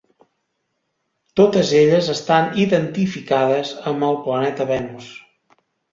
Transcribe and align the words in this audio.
Totes 1.41 1.73
elles 1.81 2.09
estan 2.15 2.49
identificades 2.63 3.75
amb 3.93 4.07
el 4.09 4.19
planeta 4.29 4.69
Venus. 4.73 5.13